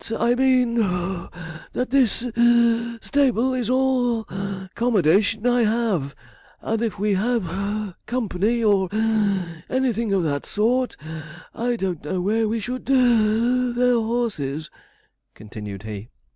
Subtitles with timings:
[0.17, 1.31] I mean (puff)
[1.73, 6.15] that this (wheeze) stable is all the 'commodation I have;
[6.59, 8.89] and if we had (puff) company, or
[9.69, 10.97] anything of that sort,
[11.53, 14.71] I don't know where we should (wheeze) their horses,'
[15.35, 16.09] continued he.